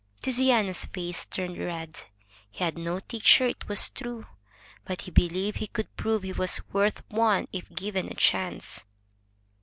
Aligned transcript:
Tiziano's 0.23 0.85
face 0.85 1.25
turned 1.27 1.59
red. 1.59 2.05
He 2.49 2.63
had 2.63 2.75
no 2.75 3.01
teacher, 3.01 3.45
it 3.45 3.67
was 3.67 3.91
true. 3.91 4.25
But 4.83 5.01
he 5.01 5.11
believed 5.11 5.57
he 5.57 5.67
could 5.67 5.95
prove 5.95 6.23
he 6.23 6.33
was 6.33 6.59
worth 6.73 7.03
one 7.11 7.47
if 7.53 7.69
given 7.69 8.07
a 8.07 8.15
chance. 8.15 8.83